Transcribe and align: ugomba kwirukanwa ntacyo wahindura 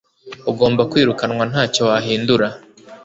ugomba 0.51 0.81
kwirukanwa 0.91 1.43
ntacyo 1.51 1.81
wahindura 1.89 2.47